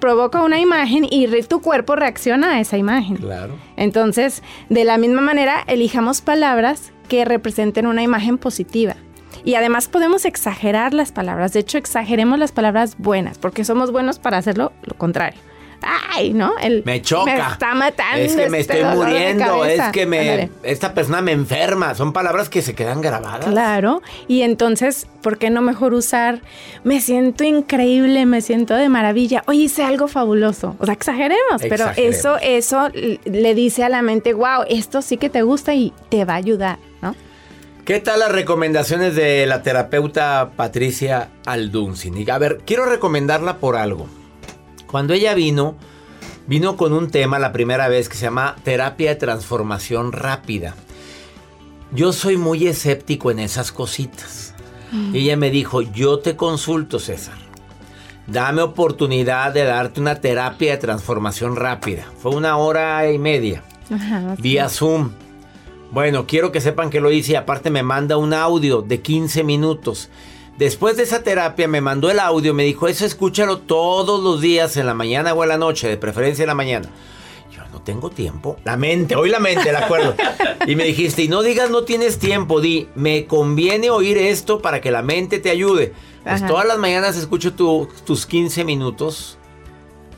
provoca 0.00 0.42
una 0.42 0.60
imagen 0.60 1.06
y 1.08 1.26
tu 1.44 1.62
cuerpo 1.62 1.96
reacciona 1.96 2.56
a 2.56 2.60
esa 2.60 2.76
imagen. 2.76 3.16
Claro. 3.16 3.54
Entonces, 3.76 4.42
de 4.68 4.84
la 4.84 4.98
misma 4.98 5.22
manera, 5.22 5.64
elijamos 5.66 6.20
palabras 6.20 6.92
que 7.08 7.24
representen 7.24 7.86
una 7.86 8.02
imagen 8.02 8.36
positiva. 8.36 8.96
Y 9.44 9.54
además 9.54 9.88
podemos 9.88 10.24
exagerar 10.24 10.94
las 10.94 11.12
palabras. 11.12 11.52
De 11.52 11.60
hecho, 11.60 11.78
exageremos 11.78 12.38
las 12.38 12.52
palabras 12.52 12.96
buenas, 12.98 13.38
porque 13.38 13.64
somos 13.64 13.90
buenos 13.90 14.18
para 14.18 14.38
hacerlo 14.38 14.72
lo 14.82 14.94
contrario. 14.94 15.40
Ay, 15.86 16.32
¿no? 16.32 16.56
El, 16.58 16.82
me 16.84 17.02
choca. 17.02 17.34
Me 17.34 17.52
está 17.52 17.74
matando. 17.74 18.18
Es 18.18 18.36
que 18.36 18.48
me 18.48 18.60
este 18.60 18.80
estoy 18.80 18.96
muriendo. 18.96 19.64
Es 19.64 19.82
que 19.92 20.06
me. 20.06 20.50
Esta 20.62 20.94
persona 20.94 21.20
me 21.20 21.32
enferma. 21.32 21.94
Son 21.94 22.12
palabras 22.12 22.48
que 22.48 22.62
se 22.62 22.74
quedan 22.74 23.00
grabadas. 23.00 23.46
Claro. 23.46 24.02
Y 24.28 24.42
entonces, 24.42 25.06
¿por 25.22 25.38
qué 25.38 25.50
no 25.50 25.60
mejor 25.60 25.94
usar? 25.94 26.40
Me 26.84 27.00
siento 27.00 27.44
increíble, 27.44 28.26
me 28.26 28.40
siento 28.40 28.74
de 28.74 28.88
maravilla. 28.88 29.42
Hoy 29.46 29.64
hice 29.64 29.82
algo 29.82 30.08
fabuloso. 30.08 30.76
O 30.78 30.86
sea, 30.86 30.94
exageremos. 30.94 31.62
Pero 31.68 31.86
eso, 31.96 32.36
eso 32.40 32.88
le 33.24 33.54
dice 33.54 33.84
a 33.84 33.88
la 33.88 34.02
mente, 34.02 34.32
wow, 34.32 34.64
esto 34.68 35.02
sí 35.02 35.16
que 35.16 35.28
te 35.28 35.42
gusta 35.42 35.74
y 35.74 35.92
te 36.08 36.24
va 36.24 36.34
a 36.34 36.36
ayudar. 36.36 36.78
¿Qué 37.84 38.00
tal 38.00 38.20
las 38.20 38.32
recomendaciones 38.32 39.14
de 39.14 39.44
la 39.44 39.62
terapeuta 39.62 40.52
Patricia 40.56 41.28
Aldunzin? 41.44 42.30
A 42.30 42.38
ver, 42.38 42.62
quiero 42.64 42.86
recomendarla 42.86 43.58
por 43.58 43.76
algo. 43.76 44.06
Cuando 44.86 45.12
ella 45.12 45.34
vino, 45.34 45.76
vino 46.46 46.78
con 46.78 46.94
un 46.94 47.10
tema 47.10 47.38
la 47.38 47.52
primera 47.52 47.88
vez 47.88 48.08
que 48.08 48.16
se 48.16 48.22
llama 48.22 48.56
terapia 48.64 49.10
de 49.10 49.16
transformación 49.16 50.12
rápida. 50.12 50.74
Yo 51.92 52.14
soy 52.14 52.38
muy 52.38 52.66
escéptico 52.66 53.30
en 53.30 53.38
esas 53.38 53.70
cositas. 53.70 54.54
Y 55.12 55.18
ella 55.18 55.36
me 55.36 55.50
dijo, 55.50 55.82
yo 55.82 56.20
te 56.20 56.36
consulto, 56.36 56.98
César. 56.98 57.36
Dame 58.26 58.62
oportunidad 58.62 59.52
de 59.52 59.64
darte 59.64 60.00
una 60.00 60.22
terapia 60.22 60.72
de 60.72 60.78
transformación 60.78 61.54
rápida. 61.54 62.06
Fue 62.18 62.34
una 62.34 62.56
hora 62.56 63.10
y 63.10 63.18
media. 63.18 63.62
vía 64.38 64.70
Zoom 64.70 65.10
Bueno, 65.94 66.26
quiero 66.26 66.50
que 66.50 66.60
sepan 66.60 66.90
que 66.90 67.00
lo 67.00 67.12
hice 67.12 67.32
y 67.32 67.34
aparte 67.36 67.70
me 67.70 67.84
manda 67.84 68.16
un 68.16 68.34
audio 68.34 68.82
de 68.82 69.00
15 69.00 69.44
minutos. 69.44 70.08
Después 70.58 70.96
de 70.96 71.04
esa 71.04 71.22
terapia 71.22 71.68
me 71.68 71.80
mandó 71.80 72.10
el 72.10 72.18
audio, 72.18 72.52
me 72.52 72.64
dijo, 72.64 72.88
eso 72.88 73.06
escúchalo 73.06 73.58
todos 73.58 74.20
los 74.20 74.40
días 74.40 74.76
en 74.76 74.86
la 74.86 74.94
mañana 74.94 75.32
o 75.34 75.44
en 75.44 75.50
la 75.50 75.56
noche, 75.56 75.86
de 75.86 75.96
preferencia 75.96 76.42
en 76.42 76.48
la 76.48 76.56
mañana. 76.56 76.88
Yo 77.52 77.62
no 77.72 77.80
tengo 77.80 78.10
tiempo. 78.10 78.56
La 78.64 78.76
mente, 78.76 79.14
hoy 79.14 79.30
la 79.30 79.38
mente, 79.38 79.70
de 79.70 79.76
acuerdo. 79.76 80.16
y 80.66 80.74
me 80.74 80.82
dijiste, 80.82 81.22
y 81.22 81.28
no 81.28 81.44
digas 81.44 81.70
no 81.70 81.84
tienes 81.84 82.18
tiempo, 82.18 82.60
di, 82.60 82.88
me 82.96 83.26
conviene 83.26 83.90
oír 83.90 84.18
esto 84.18 84.60
para 84.60 84.80
que 84.80 84.90
la 84.90 85.02
mente 85.02 85.38
te 85.38 85.50
ayude. 85.50 85.92
Pues 86.24 86.44
todas 86.44 86.66
las 86.66 86.78
mañanas 86.78 87.16
escucho 87.16 87.54
tus 87.54 88.26
15 88.26 88.64
minutos 88.64 89.38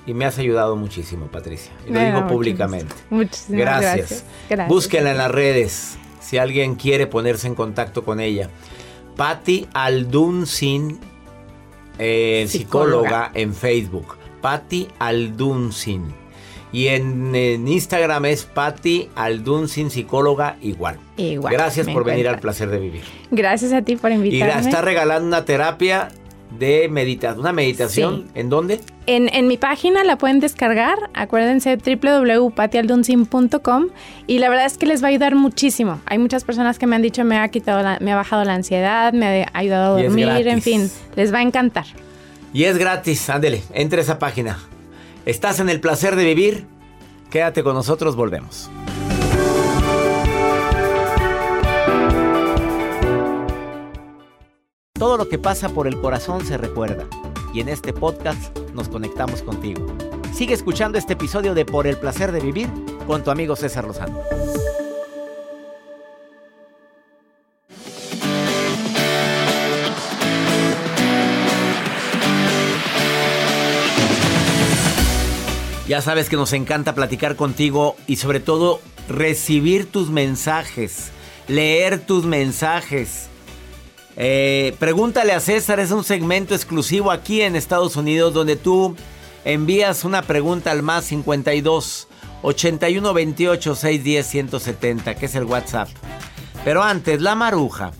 y 0.06 0.14
me 0.14 0.24
has 0.24 0.38
ayudado 0.38 0.76
muchísimo, 0.76 1.26
Patricia. 1.26 1.72
Y 1.86 1.92
lo 1.92 2.00
digo 2.00 2.26
públicamente. 2.28 2.94
Muchísimas 3.10 3.60
gracias. 3.60 4.24
gracias. 4.48 4.68
Búsquenla 4.68 5.10
en 5.10 5.18
las 5.18 5.30
redes 5.30 5.98
si 6.20 6.38
alguien 6.38 6.76
quiere 6.76 7.06
ponerse 7.06 7.46
en 7.46 7.54
contacto 7.54 8.04
con 8.04 8.20
ella. 8.20 8.50
Patti 9.16 9.66
Aldunsin, 9.72 10.98
eh, 11.98 12.46
psicóloga. 12.48 13.30
en 13.34 13.54
Facebook. 13.54 14.16
Patti 14.40 14.88
Aldunsin. 14.98 16.14
Y 16.72 16.88
en, 16.88 17.34
Instagram 17.66 18.26
es 18.26 18.44
Patti 18.44 19.08
Aldunsin, 19.14 19.90
psicóloga, 19.90 20.56
igual. 20.60 20.98
Igual. 21.16 21.52
Gracias 21.52 21.88
por 21.88 22.04
venir 22.04 22.28
al 22.28 22.38
placer 22.38 22.68
de 22.68 22.78
vivir. 22.78 23.02
Gracias 23.30 23.72
a 23.72 23.82
ti 23.82 23.96
por 23.96 24.12
invitarme. 24.12 24.62
Y 24.62 24.66
está 24.66 24.82
regalando 24.82 25.26
una 25.26 25.44
terapia 25.44 26.10
de 26.50 26.88
meditación. 26.88 27.40
¿Una 27.40 27.52
meditación? 27.52 28.26
¿En 28.34 28.48
dónde? 28.48 28.80
En, 29.06 29.46
mi 29.46 29.56
página 29.56 30.04
la 30.04 30.18
pueden 30.18 30.40
descargar. 30.40 31.10
Acuérdense 31.14 31.76
www.patialdunsin.com 31.76 33.86
y 34.26 34.38
la 34.38 34.48
verdad 34.48 34.66
es 34.66 34.78
que 34.78 34.86
les 34.86 35.02
va 35.02 35.06
a 35.06 35.10
ayudar 35.10 35.34
muchísimo. 35.34 36.00
Hay 36.06 36.18
muchas 36.18 36.44
personas 36.44 36.78
que 36.78 36.86
me 36.86 36.96
han 36.96 37.02
dicho 37.02 37.24
me 37.24 37.38
ha 37.38 37.48
quitado, 37.48 37.98
me 38.00 38.12
ha 38.12 38.16
bajado 38.16 38.44
la 38.44 38.54
ansiedad, 38.54 39.12
me 39.12 39.44
ha 39.44 39.50
ayudado 39.52 39.96
a 39.96 40.02
dormir, 40.02 40.48
en 40.48 40.62
fin, 40.62 40.90
les 41.14 41.32
va 41.32 41.38
a 41.38 41.42
encantar. 41.42 41.86
Y 42.52 42.64
es 42.64 42.78
gratis, 42.78 43.28
ándele, 43.28 43.62
entre 43.72 44.00
esa 44.00 44.18
página. 44.18 44.58
¿Estás 45.26 45.60
en 45.60 45.68
el 45.68 45.80
placer 45.80 46.16
de 46.16 46.24
vivir? 46.24 46.66
Quédate 47.30 47.62
con 47.62 47.74
nosotros, 47.74 48.16
volvemos. 48.16 48.70
Todo 54.98 55.18
lo 55.18 55.28
que 55.28 55.38
pasa 55.38 55.68
por 55.68 55.86
el 55.86 56.00
corazón 56.00 56.46
se 56.46 56.56
recuerda 56.56 57.06
y 57.52 57.60
en 57.60 57.68
este 57.68 57.92
podcast 57.92 58.56
nos 58.72 58.88
conectamos 58.88 59.42
contigo. 59.42 59.86
Sigue 60.32 60.54
escuchando 60.54 60.96
este 60.96 61.12
episodio 61.12 61.52
de 61.52 61.66
Por 61.66 61.86
el 61.86 61.98
placer 61.98 62.32
de 62.32 62.40
vivir 62.40 62.70
con 63.06 63.22
tu 63.22 63.30
amigo 63.30 63.56
César 63.56 63.84
Lozano. 63.84 64.18
Ya 75.86 76.00
sabes 76.00 76.30
que 76.30 76.36
nos 76.36 76.54
encanta 76.54 76.94
platicar 76.94 77.36
contigo 77.36 77.96
y 78.06 78.16
sobre 78.16 78.40
todo 78.40 78.80
recibir 79.10 79.90
tus 79.90 80.08
mensajes, 80.08 81.10
leer 81.48 82.00
tus 82.00 82.24
mensajes. 82.24 83.28
Eh, 84.16 84.74
pregúntale 84.78 85.32
a 85.34 85.40
César 85.40 85.78
es 85.78 85.90
un 85.90 86.02
segmento 86.02 86.54
exclusivo 86.54 87.10
aquí 87.10 87.42
en 87.42 87.54
Estados 87.54 87.96
Unidos 87.96 88.32
donde 88.32 88.56
tú 88.56 88.96
envías 89.44 90.04
una 90.04 90.22
pregunta 90.22 90.70
al 90.70 90.82
más 90.82 91.04
52 91.04 92.08
81 92.40 93.12
28 93.12 93.74
610 93.74 94.26
170, 94.26 95.14
que 95.16 95.26
es 95.26 95.34
el 95.34 95.44
WhatsApp. 95.44 95.88
Pero 96.64 96.82
antes, 96.82 97.20
la 97.20 97.34
maruja 97.34 97.92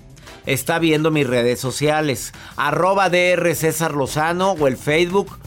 está 0.47 0.79
viendo 0.79 1.11
mis 1.11 1.27
redes 1.27 1.61
sociales, 1.61 2.33
arroba 2.57 3.11
DR 3.11 3.55
César 3.55 3.93
Lozano 3.93 4.53
o 4.53 4.67
el 4.67 4.79
Facebook 4.79 5.39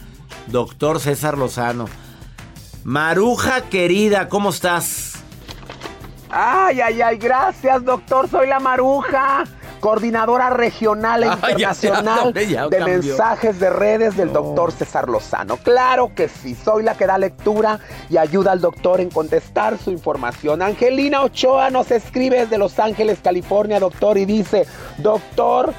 Doctor 0.48 1.00
César 1.00 1.38
Lozano. 1.38 1.86
Maruja 2.84 3.70
querida, 3.70 4.30
¿cómo 4.30 4.52
estás? 4.52 5.14
Ay, 6.30 6.80
ay, 6.80 7.02
ay, 7.02 7.18
gracias 7.18 7.84
doctor, 7.84 8.30
soy 8.30 8.48
la 8.48 8.60
Maruja 8.60 9.46
coordinadora 9.80 10.50
regional 10.50 11.24
e 11.24 11.28
internacional 11.34 12.34
de 12.34 12.80
mensajes 12.86 13.60
de 13.60 13.70
redes 13.70 14.16
del 14.18 14.32
doctor 14.32 14.72
César 14.72 15.10
Lozano. 15.10 15.58
Claro 15.58 16.12
que 16.16 16.28
sí, 16.30 16.56
soy 16.56 16.84
la 16.84 16.96
que 16.96 17.08
da 17.08 17.18
lectura 17.18 17.80
y 18.10 18.18
ayuda 18.18 18.52
al 18.52 18.62
doctor 18.62 19.02
en 19.02 19.10
contestar 19.10 19.78
su 19.78 19.92
información. 19.92 20.62
Angelina 20.62 21.22
Ochoa 21.22 21.70
nos 21.70 21.92
escribe 21.92 22.40
desde 22.40 22.58
Los 22.58 22.80
Ángeles, 22.80 23.20
California, 23.24 23.80
doctor, 23.80 24.18
y 24.18 24.26
dice, 24.26 24.66
doctor, 24.98 25.74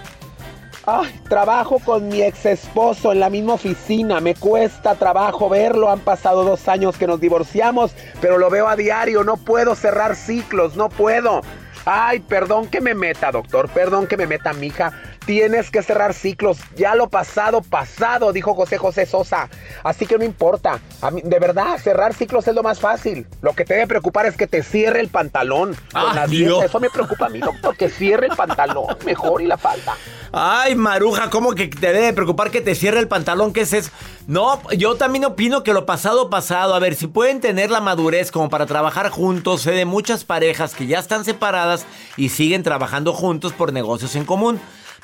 Ay, 0.86 1.20
trabajo 1.28 1.78
con 1.78 2.08
mi 2.08 2.22
ex 2.22 2.46
esposo 2.46 3.12
en 3.12 3.20
la 3.20 3.28
misma 3.28 3.54
oficina. 3.54 4.20
Me 4.20 4.34
cuesta 4.34 4.94
trabajo 4.94 5.48
verlo. 5.48 5.90
Han 5.90 6.00
pasado 6.00 6.42
dos 6.42 6.66
años 6.68 6.96
que 6.96 7.06
nos 7.06 7.20
divorciamos, 7.20 7.92
pero 8.20 8.38
lo 8.38 8.48
veo 8.48 8.66
a 8.66 8.76
diario. 8.76 9.22
No 9.22 9.36
puedo 9.36 9.74
cerrar 9.74 10.16
ciclos, 10.16 10.76
no 10.76 10.88
puedo. 10.88 11.42
Ay, 11.84 12.20
perdón 12.20 12.68
que 12.68 12.80
me 12.80 12.94
meta, 12.94 13.30
doctor, 13.30 13.68
perdón 13.70 14.06
que 14.06 14.16
me 14.16 14.26
meta, 14.26 14.52
mija. 14.52 14.92
Tienes 15.30 15.70
que 15.70 15.80
cerrar 15.84 16.12
ciclos. 16.12 16.58
Ya 16.74 16.96
lo 16.96 17.08
pasado, 17.08 17.62
pasado, 17.62 18.32
dijo 18.32 18.52
José 18.56 18.78
José 18.78 19.06
Sosa. 19.06 19.48
Así 19.84 20.04
que 20.04 20.18
no 20.18 20.24
importa. 20.24 20.80
de 21.22 21.38
verdad, 21.38 21.78
cerrar 21.78 22.14
ciclos 22.14 22.48
es 22.48 22.54
lo 22.56 22.64
más 22.64 22.80
fácil. 22.80 23.28
Lo 23.40 23.52
que 23.52 23.64
te 23.64 23.74
debe 23.74 23.86
preocupar 23.86 24.26
es 24.26 24.36
que 24.36 24.48
te 24.48 24.64
cierre 24.64 24.98
el 24.98 25.06
pantalón. 25.08 25.76
Ah, 25.94 26.26
Eso 26.28 26.80
me 26.80 26.90
preocupa 26.90 27.26
a 27.26 27.28
mí, 27.28 27.38
doctor, 27.38 27.76
que 27.76 27.88
cierre 27.88 28.26
el 28.26 28.34
pantalón 28.34 28.86
mejor 29.06 29.40
y 29.40 29.46
la 29.46 29.56
falda. 29.56 29.94
Ay, 30.32 30.74
Maruja, 30.74 31.30
¿cómo 31.30 31.52
que 31.52 31.68
te 31.68 31.92
debe 31.92 32.12
preocupar 32.12 32.50
que 32.50 32.60
te 32.60 32.74
cierre 32.74 32.98
el 32.98 33.06
pantalón? 33.06 33.52
¿Qué 33.52 33.60
es 33.60 33.72
eso? 33.72 33.90
No, 34.26 34.60
yo 34.72 34.96
también 34.96 35.24
opino 35.26 35.62
que 35.62 35.72
lo 35.72 35.86
pasado, 35.86 36.28
pasado. 36.28 36.74
A 36.74 36.80
ver, 36.80 36.96
si 36.96 37.06
pueden 37.06 37.40
tener 37.40 37.70
la 37.70 37.80
madurez 37.80 38.32
como 38.32 38.48
para 38.48 38.66
trabajar 38.66 39.10
juntos, 39.10 39.62
sé 39.62 39.70
de 39.70 39.84
muchas 39.84 40.24
parejas 40.24 40.74
que 40.74 40.88
ya 40.88 40.98
están 40.98 41.24
separadas 41.24 41.86
y 42.16 42.30
siguen 42.30 42.64
trabajando 42.64 43.12
juntos 43.12 43.52
por 43.52 43.72
negocios 43.72 44.16
en 44.16 44.24
común. 44.24 44.60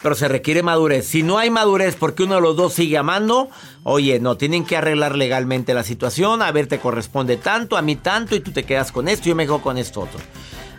Pero 0.07 0.15
se 0.15 0.29
requiere 0.29 0.63
madurez. 0.63 1.05
Si 1.05 1.25
no 1.25 1.37
hay 1.37 1.51
madurez 1.51 1.97
porque 1.97 2.23
uno 2.23 2.37
de 2.37 2.41
los 2.41 2.55
dos 2.55 2.75
sigue 2.75 2.97
amando, 2.97 3.49
oye, 3.83 4.21
no, 4.21 4.37
tienen 4.37 4.65
que 4.65 4.77
arreglar 4.77 5.17
legalmente 5.17 5.75
la 5.75 5.83
situación. 5.83 6.43
A 6.43 6.53
ver, 6.53 6.69
te 6.69 6.79
corresponde 6.79 7.37
tanto, 7.37 7.77
a 7.77 7.83
mí 7.83 7.97
tanto, 7.97 8.37
y 8.37 8.41
tú 8.41 8.53
te 8.53 8.63
quedas 8.63 8.93
con 8.93 9.09
esto 9.09 9.25
yo 9.25 9.35
me 9.35 9.47
quedo 9.47 9.61
con 9.61 9.79
esto 9.79 10.03
otro. 10.03 10.21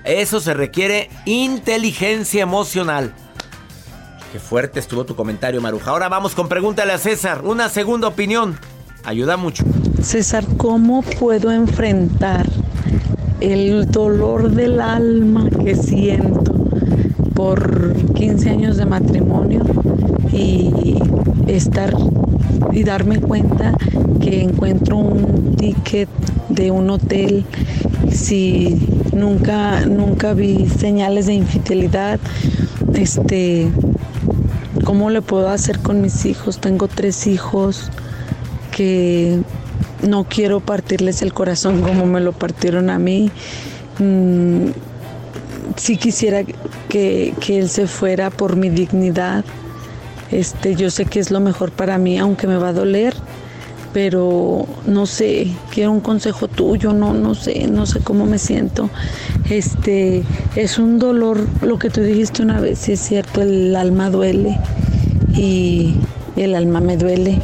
Eso 0.05 0.39
se 0.39 0.53
requiere 0.53 1.09
inteligencia 1.25 2.41
emocional. 2.41 3.13
Qué 4.31 4.39
fuerte 4.39 4.79
estuvo 4.79 5.03
tu 5.03 5.13
comentario, 5.13 5.59
Maruja. 5.59 5.91
Ahora 5.91 6.07
vamos 6.07 6.33
con 6.33 6.47
pregúntale 6.47 6.93
a 6.93 6.97
César. 6.97 7.41
Una 7.43 7.67
segunda 7.67 8.07
opinión. 8.07 8.57
Ayuda 9.03 9.35
mucho. 9.35 9.65
César, 10.01 10.45
¿cómo 10.55 11.01
puedo 11.01 11.51
enfrentar 11.51 12.45
el 13.41 13.91
dolor 13.91 14.51
del 14.51 14.79
alma 14.79 15.49
que 15.49 15.75
siento 15.75 16.57
por 17.37 17.93
15 18.13 18.49
años 18.49 18.77
de 18.77 18.85
matrimonio 18.87 19.61
y 20.33 20.97
estar 21.47 21.93
y 22.71 22.83
darme 22.83 23.19
cuenta 23.19 23.77
que 24.19 24.41
encuentro 24.41 24.97
un 24.97 25.55
ticket 25.55 26.09
de 26.49 26.71
un 26.71 26.89
hotel 26.89 27.45
si 28.11 28.79
nunca 29.13 29.85
nunca 29.85 30.33
vi 30.33 30.67
señales 30.67 31.27
de 31.27 31.35
infidelidad 31.35 32.19
este 32.95 33.69
¿Cómo 34.83 35.09
le 35.09 35.21
puedo 35.21 35.49
hacer 35.49 35.79
con 35.79 36.01
mis 36.01 36.25
hijos? 36.25 36.59
Tengo 36.59 36.87
tres 36.87 37.27
hijos 37.27 37.89
que 38.71 39.41
no 40.01 40.23
quiero 40.23 40.61
partirles 40.61 41.21
el 41.21 41.33
corazón 41.33 41.81
como 41.81 42.05
me 42.05 42.21
lo 42.21 42.31
partieron 42.31 42.89
a 42.89 42.97
mí. 42.97 43.29
Mm, 43.99 44.67
quisiera 45.75 46.43
que, 46.89 47.33
él 47.47 47.69
se 47.69 47.87
fuera 47.87 48.29
por 48.29 48.55
mi 48.55 48.69
dignidad. 48.69 49.45
Este, 50.31 50.75
yo 50.75 50.89
sé 50.89 51.05
que 51.05 51.19
es 51.19 51.31
lo 51.31 51.39
mejor 51.39 51.71
para 51.71 51.97
mí, 51.97 52.17
aunque 52.17 52.47
me 52.47 52.57
va 52.57 52.69
a 52.69 52.73
doler, 52.73 53.13
pero 53.93 54.65
no 54.85 55.05
sé, 55.05 55.47
quiero 55.71 55.91
un 55.91 56.01
consejo 56.01 56.47
tuyo, 56.47 56.93
no, 56.93 57.13
no 57.13 57.33
sé, 57.33 57.67
no 57.67 57.85
sé 57.85 57.99
cómo 58.01 58.25
me 58.25 58.37
siento. 58.37 58.89
Este, 59.49 60.23
es 60.55 60.77
un 60.77 60.99
dolor, 60.99 61.47
lo 61.61 61.79
que 61.79 61.89
tú 61.89 62.01
dijiste 62.01 62.43
una 62.43 62.59
vez, 62.59 62.79
si 62.79 62.93
es 62.93 62.99
cierto, 62.99 63.41
el 63.41 63.75
alma 63.75 64.09
duele 64.09 64.59
y 65.33 65.95
el 66.35 66.55
alma 66.55 66.81
me 66.81 66.97
duele. 66.97 67.41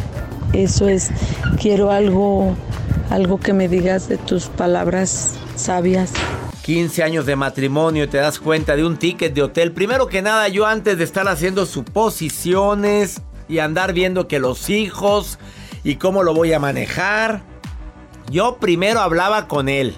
Eso 0.51 0.87
es, 0.87 1.09
quiero 1.59 1.91
algo, 1.91 2.55
algo 3.09 3.39
que 3.39 3.53
me 3.53 3.67
digas 3.67 4.09
de 4.09 4.17
tus 4.17 4.47
palabras 4.47 5.35
sabias. 5.55 6.11
15 6.63 7.03
años 7.03 7.25
de 7.25 7.35
matrimonio 7.35 8.05
y 8.05 8.07
te 8.07 8.17
das 8.17 8.39
cuenta 8.39 8.77
de 8.77 8.85
un 8.85 8.95
ticket 8.95 9.33
de 9.33 9.43
hotel. 9.43 9.73
Primero 9.73 10.07
que 10.07 10.21
nada, 10.21 10.47
yo 10.47 10.65
antes 10.65 10.97
de 10.97 11.03
estar 11.03 11.27
haciendo 11.27 11.65
suposiciones 11.65 13.21
y 13.49 13.59
andar 13.59 13.91
viendo 13.91 14.29
que 14.29 14.39
los 14.39 14.69
hijos 14.69 15.39
y 15.83 15.95
cómo 15.95 16.23
lo 16.23 16.33
voy 16.33 16.53
a 16.53 16.59
manejar, 16.59 17.43
yo 18.31 18.57
primero 18.61 19.01
hablaba 19.01 19.49
con 19.49 19.67
él. 19.67 19.93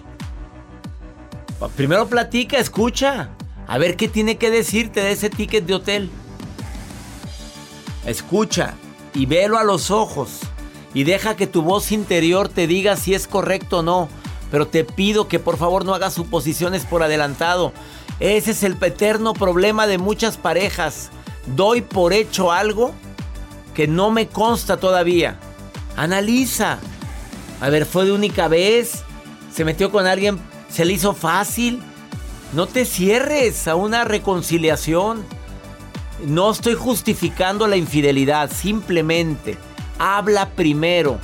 Primero 1.75 2.07
platica, 2.07 2.57
escucha. 2.57 3.29
A 3.67 3.77
ver 3.77 3.95
qué 3.95 4.07
tiene 4.07 4.37
que 4.37 4.49
decirte 4.49 5.01
de 5.01 5.11
ese 5.11 5.29
ticket 5.29 5.67
de 5.67 5.75
hotel. 5.75 6.09
Escucha 8.07 8.73
y 9.13 9.27
velo 9.27 9.59
a 9.59 9.63
los 9.63 9.91
ojos. 9.91 10.39
Y 10.95 11.03
deja 11.03 11.35
que 11.35 11.45
tu 11.45 11.61
voz 11.61 11.91
interior 11.91 12.49
te 12.49 12.65
diga 12.65 12.95
si 12.95 13.13
es 13.13 13.27
correcto 13.27 13.79
o 13.79 13.83
no. 13.83 14.09
Pero 14.55 14.69
te 14.69 14.85
pido 14.85 15.27
que 15.27 15.37
por 15.37 15.57
favor 15.57 15.83
no 15.83 15.93
hagas 15.93 16.13
suposiciones 16.13 16.85
por 16.85 17.03
adelantado. 17.03 17.73
Ese 18.21 18.51
es 18.51 18.63
el 18.63 18.81
eterno 18.81 19.33
problema 19.33 19.85
de 19.85 19.97
muchas 19.97 20.37
parejas. 20.37 21.09
Doy 21.57 21.81
por 21.81 22.13
hecho 22.13 22.53
algo 22.53 22.93
que 23.73 23.85
no 23.85 24.11
me 24.11 24.29
consta 24.29 24.77
todavía. 24.77 25.37
Analiza. 25.97 26.79
A 27.59 27.67
ver, 27.67 27.85
fue 27.85 28.05
de 28.05 28.13
única 28.13 28.47
vez. 28.47 29.03
Se 29.53 29.65
metió 29.65 29.91
con 29.91 30.07
alguien, 30.07 30.39
se 30.69 30.85
le 30.85 30.93
hizo 30.93 31.13
fácil. 31.13 31.81
No 32.53 32.65
te 32.65 32.85
cierres 32.85 33.67
a 33.67 33.75
una 33.75 34.05
reconciliación. 34.05 35.25
No 36.23 36.51
estoy 36.51 36.75
justificando 36.75 37.67
la 37.67 37.75
infidelidad, 37.75 38.49
simplemente 38.53 39.57
habla 39.99 40.47
primero. 40.51 41.19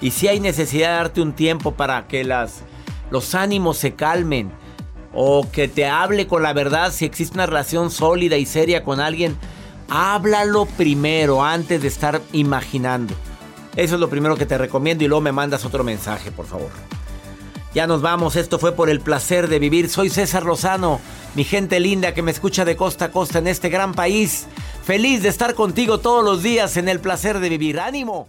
Y 0.00 0.10
si 0.10 0.28
hay 0.28 0.40
necesidad 0.40 0.90
de 0.90 0.96
darte 0.96 1.20
un 1.22 1.32
tiempo 1.32 1.72
para 1.72 2.06
que 2.06 2.24
las, 2.24 2.62
los 3.10 3.34
ánimos 3.34 3.78
se 3.78 3.94
calmen 3.94 4.50
o 5.12 5.48
que 5.50 5.68
te 5.68 5.86
hable 5.86 6.26
con 6.26 6.42
la 6.42 6.52
verdad 6.52 6.92
si 6.92 7.04
existe 7.04 7.34
una 7.34 7.46
relación 7.46 7.90
sólida 7.90 8.36
y 8.36 8.46
seria 8.46 8.82
con 8.82 9.00
alguien, 9.00 9.36
háblalo 9.88 10.66
primero 10.66 11.44
antes 11.44 11.82
de 11.82 11.88
estar 11.88 12.20
imaginando. 12.32 13.14
Eso 13.76 13.94
es 13.94 14.00
lo 14.00 14.08
primero 14.08 14.36
que 14.36 14.46
te 14.46 14.58
recomiendo 14.58 15.04
y 15.04 15.08
luego 15.08 15.22
me 15.22 15.32
mandas 15.32 15.64
otro 15.64 15.84
mensaje, 15.84 16.30
por 16.30 16.46
favor. 16.46 16.70
Ya 17.74 17.88
nos 17.88 18.02
vamos, 18.02 18.36
esto 18.36 18.60
fue 18.60 18.72
por 18.72 18.88
el 18.88 19.00
placer 19.00 19.48
de 19.48 19.58
vivir. 19.58 19.90
Soy 19.90 20.08
César 20.08 20.44
Lozano, 20.44 21.00
mi 21.34 21.42
gente 21.42 21.80
linda 21.80 22.14
que 22.14 22.22
me 22.22 22.30
escucha 22.30 22.64
de 22.64 22.76
costa 22.76 23.06
a 23.06 23.10
costa 23.10 23.40
en 23.40 23.48
este 23.48 23.68
gran 23.68 23.94
país. 23.94 24.46
Feliz 24.84 25.24
de 25.24 25.28
estar 25.28 25.54
contigo 25.54 25.98
todos 25.98 26.24
los 26.24 26.42
días 26.42 26.76
en 26.76 26.88
el 26.88 27.00
placer 27.00 27.40
de 27.40 27.48
vivir. 27.48 27.80
¡Ánimo! 27.80 28.28